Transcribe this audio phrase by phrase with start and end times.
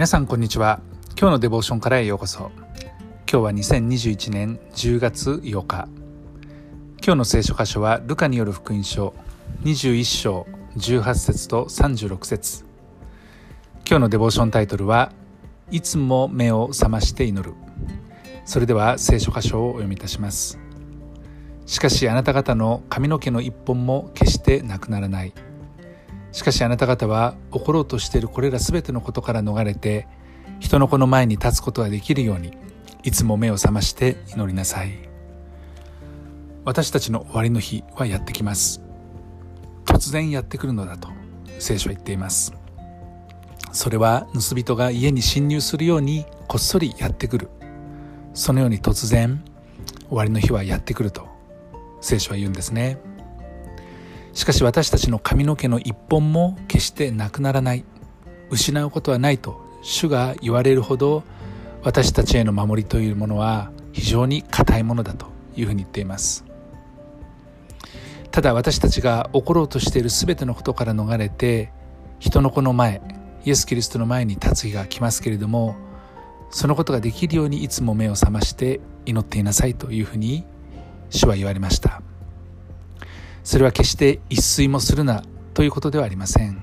[0.00, 0.80] 皆さんこんにちは。
[1.10, 2.50] 今日のデボーションからへようこそ。
[3.30, 5.88] 今日は2021年10月8日。
[7.04, 9.12] 今日の聖書箇所はルカによる福音書
[9.64, 10.46] 21章
[10.78, 12.64] 18節と36節。
[13.86, 15.12] 今日のデボーションタイトルは
[15.70, 17.54] いつも目を覚まして祈る。
[18.46, 20.58] それでは聖書箇所をお読みいたします。
[21.66, 25.34] しかしあなた方の髪の毛の一本も決してなくならない。
[26.32, 30.06] しかしあなた方は起ころうとしているこれら全てのことから逃れて
[30.60, 32.56] 人の子の前に立つことができるように
[33.02, 35.10] いつも目を覚まして祈りなさい。
[36.64, 38.82] 私たちの終わりの日はやってきます。
[39.86, 41.08] 突然やってくるのだと
[41.58, 42.52] 聖書は言っています。
[43.72, 47.48] それは盗人が家に侵入するようにこっそりやってくる。
[48.34, 49.42] そのように突然
[50.08, 51.26] 終わりの日はやってくると
[52.00, 52.98] 聖書は言うんですね。
[54.40, 57.84] しかし私たちの髪の毛の一本も決してなくならない。
[58.48, 61.24] 失うことはないと主が言われるほど
[61.82, 66.46] 私たちへの守りというものは非常に固いものだというふうに言っています。
[68.30, 71.70] ただ私たちが起ころうとしている全てのことから逃れて
[72.18, 73.02] 人の子の前
[73.44, 75.76] イエス・キリストの前に立つ日が来ますけれども
[76.50, 80.46] そのことができるようにいつも目を覚まして祈っていなさいというふうに
[81.10, 82.00] 主は言われました。
[83.42, 85.22] それは決して一睡もするな
[85.54, 86.62] ということではありません。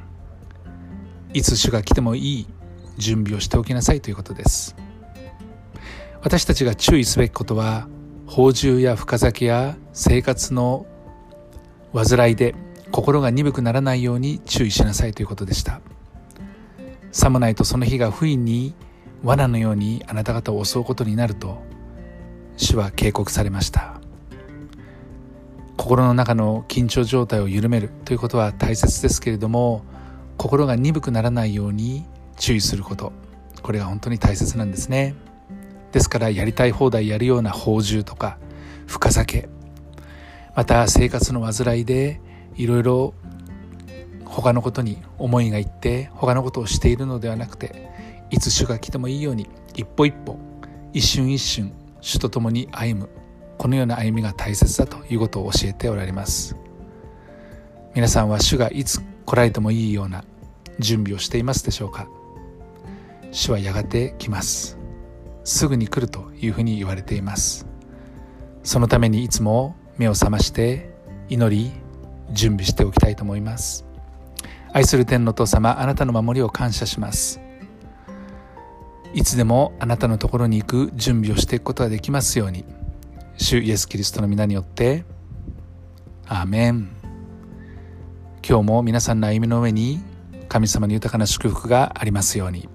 [1.33, 2.47] いつ主が来てもいい
[2.97, 4.75] 準備をしておきなさいということです。
[6.21, 7.87] 私たちが注意すべきことは
[8.25, 10.85] 放獣や深酒や生活の
[11.93, 12.55] 煩いで
[12.91, 15.81] 心が鈍くならないように注意しなさいということでした。
[17.11, 18.75] さもないとその日が不意に
[19.23, 21.61] 罠のようにあなた方を襲うことになると
[22.57, 23.96] 主は警告されました。
[25.77, 29.85] 心の中の緊張状態を緩めるということは大切ですけれども
[30.35, 32.05] 心が鈍くならないように
[32.37, 33.13] 注意すること。
[33.61, 35.15] これが本当に大切なんですね。
[35.91, 38.37] ですからやりたい放題やるような放獣とか
[38.85, 39.49] 深酒。
[40.55, 42.19] また生活の煩いで
[42.55, 43.13] いろいろ
[44.25, 47.89] 他のことに思いがいって他のことをしているのではなくて
[48.29, 50.37] いつ主が来てもいいように一歩一歩
[50.93, 51.71] 一瞬一瞬
[52.01, 53.16] 主と共に歩む。
[53.57, 56.55] このような歩みが大切だということを教えておられます。
[57.95, 60.23] 皆さんは主がいつ来られてもいいような
[60.79, 62.07] 準備をしていますでしょうか？
[63.31, 64.77] 主はやがて来ます。
[65.43, 67.65] すぐに来るというふうに言われています。
[68.63, 70.93] そのためにいつも目を覚まして
[71.29, 71.71] 祈り
[72.31, 73.85] 準備しておきたいと思います。
[74.71, 77.39] 愛する天の父様あなたの守りを感謝します。
[79.13, 82.65] いつでもあなたのところに行く準備をしていくことができますように。
[83.37, 85.05] 主イエス・キリストの皆によって
[86.27, 86.89] アーメン
[88.47, 89.99] 今日も皆さんの歩みの上に
[90.49, 92.67] 神様の豊かな祝福がありますように。